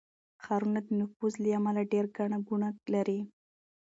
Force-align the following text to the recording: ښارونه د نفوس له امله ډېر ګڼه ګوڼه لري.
ښارونه 0.43 0.79
د 0.83 0.89
نفوس 0.99 1.33
له 1.43 1.49
امله 1.57 1.81
ډېر 1.93 2.05
ګڼه 2.17 2.37
ګوڼه 2.47 2.69
لري. 2.93 3.19